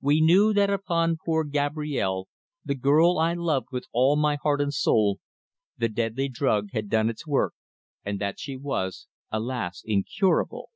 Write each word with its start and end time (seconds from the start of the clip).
We 0.00 0.22
knew 0.22 0.54
that 0.54 0.70
upon 0.70 1.18
poor 1.26 1.44
Gabrielle, 1.44 2.28
the 2.64 2.74
girl 2.74 3.18
I 3.18 3.34
loved 3.34 3.66
with 3.70 3.84
all 3.92 4.16
my 4.16 4.38
heart 4.42 4.62
and 4.62 4.72
soul, 4.72 5.18
the 5.76 5.90
deadly 5.90 6.30
drug 6.30 6.70
had 6.72 6.88
done 6.88 7.10
its 7.10 7.26
work 7.26 7.52
and 8.02 8.18
that 8.18 8.40
she 8.40 8.56
was, 8.56 9.08
alas! 9.30 9.82
incurable! 9.84 10.70